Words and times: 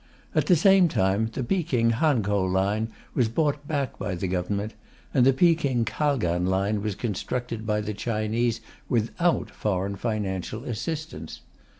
At 0.33 0.47
the 0.47 0.55
same 0.55 0.87
time, 0.87 1.29
the 1.31 1.43
Peking 1.43 1.91
Hankow 1.91 2.43
line 2.51 2.89
was 3.13 3.29
bought 3.29 3.67
back 3.67 3.99
by 3.99 4.15
the 4.15 4.27
Government, 4.27 4.73
and 5.13 5.27
the 5.27 5.31
Peking 5.31 5.85
Kalgan 5.85 6.47
line 6.47 6.81
was 6.81 6.95
constructed 6.95 7.67
by 7.67 7.81
the 7.81 7.93
Chinese 7.93 8.61
without 8.89 9.51
foreign 9.51 9.95
financial 9.95 10.63
assistance. 10.63 11.41